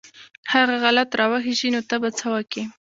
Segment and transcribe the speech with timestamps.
[0.53, 2.63] هغه غلط راوخېژي نو ته به څه وکې.